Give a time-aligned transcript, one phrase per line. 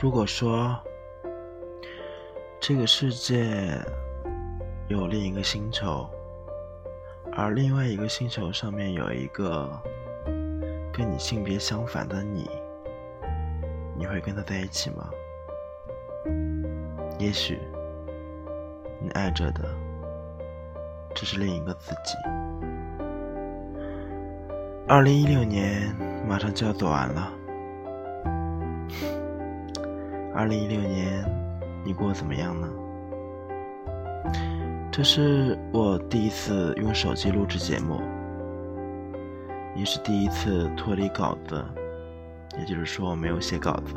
[0.00, 0.78] 如果说
[2.60, 3.76] 这个世界
[4.86, 6.08] 有另一个星球，
[7.32, 9.68] 而另外一个星球上面有一个
[10.92, 12.48] 跟你性别相反的你，
[13.96, 15.10] 你会跟他在一起吗？
[17.18, 17.58] 也许
[19.02, 19.68] 你爱着的
[21.12, 22.14] 只是另一个自己。
[24.86, 25.92] 二零一六年
[26.24, 27.32] 马上就要走完了。
[30.38, 31.24] 二零一六年，
[31.84, 32.68] 你过得怎么样呢？
[34.88, 38.00] 这是我第一次用手机录制节目，
[39.74, 41.60] 也是第一次脱离稿子，
[42.56, 43.94] 也就是说我没有写稿子，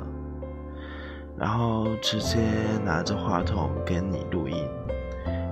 [1.38, 2.40] 然后直接
[2.84, 4.68] 拿着话筒跟你录音，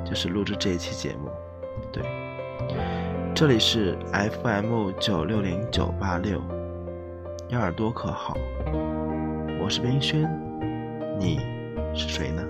[0.04, 1.30] 就是录制这一期节目。
[1.92, 2.04] 对，
[3.36, 6.42] 这里是 FM 九六零九八六，
[7.48, 8.36] 你耳朵可好？
[9.62, 10.48] 我是冰轩。
[11.20, 11.38] 你
[11.94, 12.42] 是谁呢？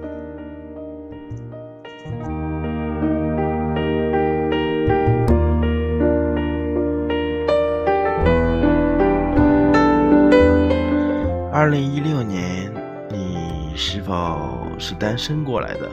[11.52, 12.72] 二零一六年，
[13.10, 15.90] 你是否是单身过来的，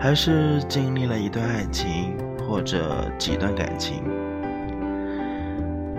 [0.00, 2.16] 还是经历了一段爱情
[2.48, 4.04] 或者几段感情？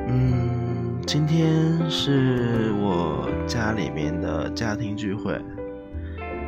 [0.07, 5.37] 嗯，今天是我家里面的家庭聚会。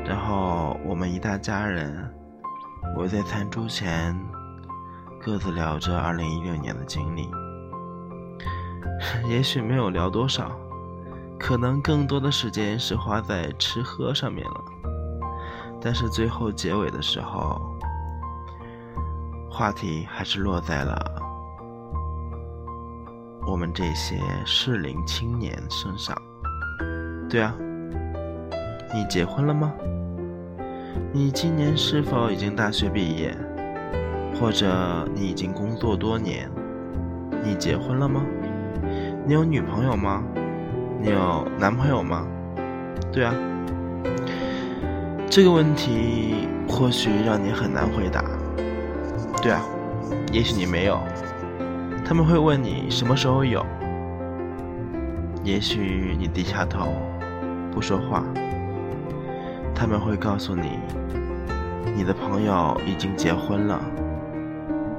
[0.07, 2.09] 然后我们一大家人
[2.95, 4.17] 围在餐桌前，
[5.19, 7.29] 各自聊着2016年的经历。
[9.29, 10.49] 也许没有聊多少，
[11.37, 14.63] 可能更多的时间是花在吃喝上面了。
[15.81, 17.61] 但是最后结尾的时候，
[19.51, 21.21] 话题还是落在了
[23.45, 26.15] 我们这些适龄青年身上。
[27.29, 27.53] 对啊，
[28.93, 29.73] 你结婚了吗？
[31.11, 33.35] 你今年是否已经大学毕业，
[34.39, 36.49] 或者你已经工作多年？
[37.43, 38.25] 你结婚了吗？
[39.25, 40.23] 你有女朋友吗？
[41.01, 42.25] 你有男朋友吗？
[43.11, 43.33] 对啊，
[45.29, 48.23] 这个问题或许让你很难回答。
[49.41, 49.61] 对啊，
[50.31, 50.97] 也许你没有。
[52.05, 53.65] 他们会问你什么时候有？
[55.43, 56.93] 也许你低下头
[57.71, 58.23] 不说话。
[59.79, 60.79] 他们会告诉你，
[61.95, 63.79] 你的朋友已经结婚了，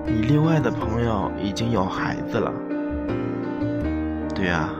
[0.06, 2.52] 你另外的朋友已经有孩子了。
[4.32, 4.70] 对啊，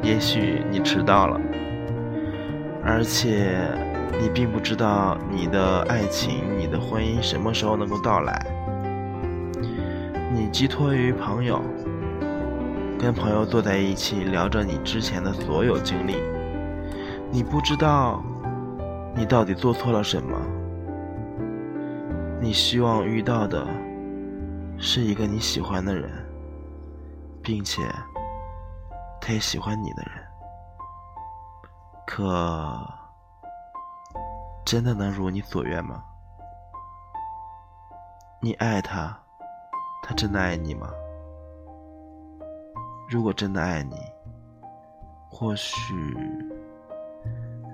[0.00, 1.40] 也许你迟到了，
[2.84, 3.58] 而且
[4.22, 8.46] 你并不知道你的爱情、你的婚姻什么时候能够到来。
[10.32, 11.60] 你寄托于朋友，
[12.96, 16.14] 跟朋友坐在一起聊着你之前的所有经历，
[17.32, 18.22] 你不知道。
[19.14, 20.38] 你到底做错了什么？
[22.40, 23.66] 你希望遇到的
[24.78, 26.10] 是一个你喜欢的人，
[27.42, 27.82] 并且
[29.20, 30.26] 他也喜欢你的人。
[32.06, 32.80] 可
[34.64, 36.02] 真的能如你所愿吗？
[38.40, 39.16] 你爱他，
[40.02, 40.88] 他真的爱你吗？
[43.10, 43.96] 如果真的爱你，
[45.28, 46.49] 或许。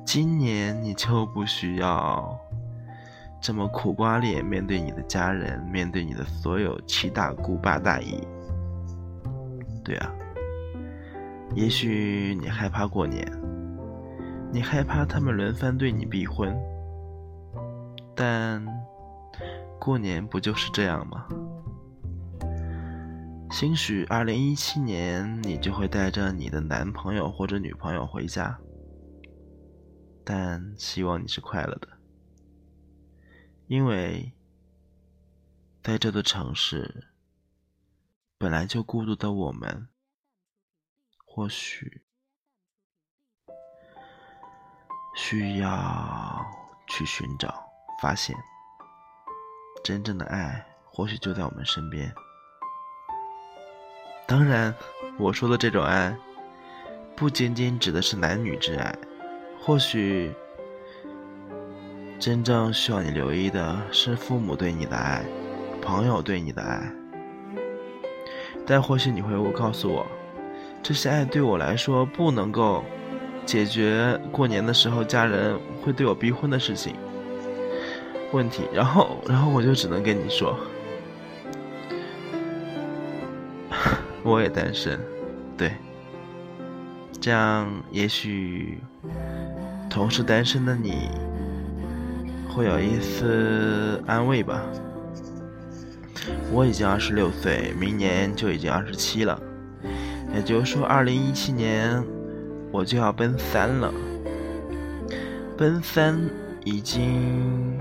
[0.06, 2.38] 今年你就不需要
[3.40, 8.26] 这么苦瓜脸面对你的家人，面对你的所有七大姑八大姨。
[9.84, 10.10] 对啊，
[11.56, 13.30] 也许你害怕过年，
[14.52, 16.56] 你害怕他们轮番对你逼婚，
[18.14, 18.64] 但
[19.80, 21.26] 过年不就是这样吗？
[23.50, 28.56] 兴许二零一七年你就会带着你的男朋友或者女朋友回家。
[30.28, 31.86] 但希望你是快乐的，
[33.68, 34.32] 因为
[35.84, 37.12] 在这座城市
[38.36, 39.86] 本来就孤独的我们，
[41.24, 42.02] 或许
[45.14, 46.44] 需要
[46.88, 47.64] 去寻找、
[48.02, 48.36] 发现
[49.84, 52.12] 真正的爱，或许就在我们身边。
[54.26, 54.74] 当然，
[55.20, 56.18] 我说的这种爱，
[57.14, 58.92] 不仅仅指的是男女之爱。
[59.66, 60.30] 或许，
[62.20, 65.24] 真正需要你留意的是父母对你的爱，
[65.82, 66.80] 朋友对你的爱。
[68.64, 70.06] 但或许你会告诉我，
[70.84, 72.84] 这些爱对我来说不能够
[73.44, 76.94] 解决过年的时候家人会对我逼婚的事情
[78.30, 78.62] 问题。
[78.72, 80.56] 然后，然后我就只能跟你说，
[84.22, 84.96] 我也单身，
[85.58, 85.72] 对，
[87.20, 88.78] 这样也许。
[89.96, 91.08] 同是单身的你，
[92.50, 94.60] 会有一丝安慰吧。
[96.52, 99.40] 我已经二十六岁，明年就已经二十七了，
[100.34, 102.04] 也就是说，二零一七年
[102.70, 103.90] 我就要奔三了。
[105.56, 106.20] 奔三
[106.62, 107.80] 已经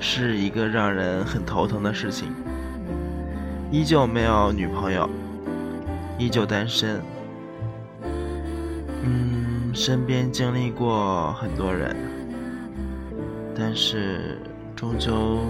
[0.00, 2.28] 是一个让人很头疼的事情。
[3.70, 5.10] 依旧没有女朋友，
[6.16, 7.02] 依旧单身。
[9.74, 11.96] 身边经历过很多人，
[13.54, 14.38] 但是
[14.74, 15.40] 终究。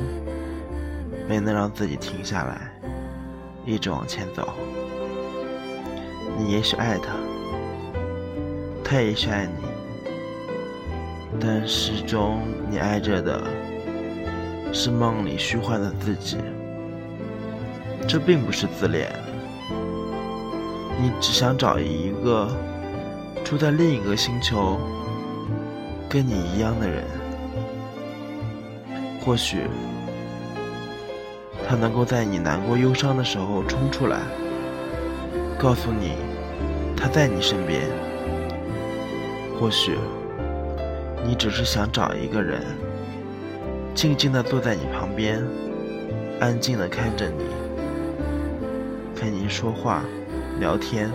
[1.27, 2.71] 没能让自己停下来，
[3.65, 4.53] 一直往前走。
[6.37, 7.15] 你也许爱他，
[8.85, 9.67] 他也许爱你，
[11.41, 13.43] 但始终你爱着的
[14.71, 16.37] 是梦里虚幻的自己。
[18.07, 19.11] 这并不是自恋，
[21.01, 22.55] 你只想找一个
[23.45, 24.81] 住在另一个星球、
[26.09, 27.05] 跟你一样的人，
[29.21, 29.59] 或许。
[31.67, 34.19] 他能够在你难过忧伤的时候冲出来，
[35.59, 36.13] 告诉你
[36.97, 37.83] 他在你身边。
[39.59, 39.97] 或许
[41.25, 42.63] 你只是想找一个人，
[43.95, 45.43] 静静的坐在你旁边，
[46.41, 47.45] 安静的看着你，
[49.19, 50.03] 陪你说话、
[50.61, 51.11] 聊天、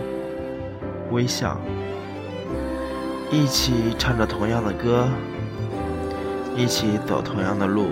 [1.12, 1.60] 微笑，
[3.32, 5.08] 一起唱着同样的歌，
[6.56, 7.90] 一起走同样的路。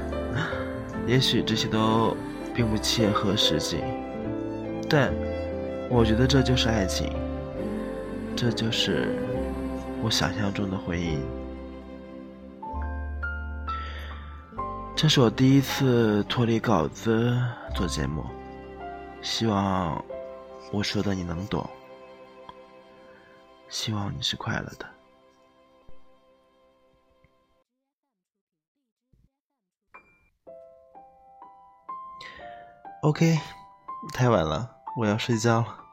[1.06, 2.14] 也许这些都
[2.54, 3.78] 并不切合实际，
[4.90, 5.10] 但
[5.88, 7.10] 我觉得这就是爱情，
[8.36, 9.16] 这就是
[10.02, 11.16] 我想象中的婚姻。
[14.94, 17.34] 这是我第一次脱离稿子
[17.74, 18.22] 做节目，
[19.22, 20.04] 希望
[20.72, 21.66] 我说的你能懂，
[23.68, 24.86] 希望你是快乐的。
[33.02, 33.38] OK，
[34.12, 35.84] 太晚了，我要睡觉了。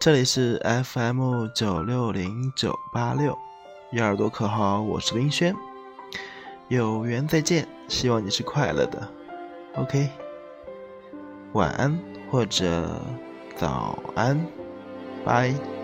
[0.00, 3.36] 这里是 FM 九六零九八六，
[3.90, 4.80] 有耳朵可好？
[4.80, 5.54] 我是林轩，
[6.68, 9.06] 有缘再见，希望你是快乐的。
[9.74, 10.08] OK，
[11.52, 11.98] 晚安
[12.30, 12.98] 或者
[13.56, 14.46] 早安，
[15.24, 15.75] 拜。